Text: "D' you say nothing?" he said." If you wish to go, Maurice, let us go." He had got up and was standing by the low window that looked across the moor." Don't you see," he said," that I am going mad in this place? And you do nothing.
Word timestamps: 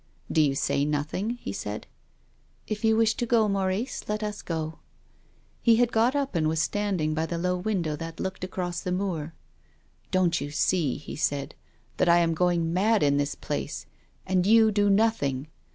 "D' 0.35 0.39
you 0.39 0.55
say 0.55 0.83
nothing?" 0.83 1.37
he 1.43 1.53
said." 1.53 1.85
If 2.67 2.83
you 2.83 2.95
wish 2.97 3.13
to 3.17 3.27
go, 3.27 3.47
Maurice, 3.47 4.09
let 4.09 4.23
us 4.23 4.41
go." 4.41 4.79
He 5.61 5.75
had 5.75 5.91
got 5.91 6.15
up 6.15 6.33
and 6.33 6.47
was 6.47 6.59
standing 6.59 7.13
by 7.13 7.27
the 7.27 7.37
low 7.37 7.55
window 7.55 7.95
that 7.95 8.19
looked 8.19 8.43
across 8.43 8.79
the 8.81 8.91
moor." 8.91 9.35
Don't 10.11 10.41
you 10.41 10.49
see," 10.49 10.97
he 10.97 11.15
said," 11.15 11.53
that 11.97 12.09
I 12.09 12.17
am 12.17 12.33
going 12.33 12.73
mad 12.73 13.03
in 13.03 13.17
this 13.17 13.35
place? 13.35 13.85
And 14.25 14.47
you 14.47 14.71
do 14.71 14.89
nothing. 14.89 15.45